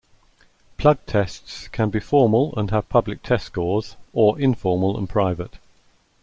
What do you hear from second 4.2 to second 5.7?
informal and private.